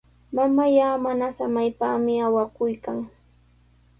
Mamallaa 0.35 0.95
mana 1.05 1.27
samaypami 1.37 2.13
awakuykan. 2.27 2.97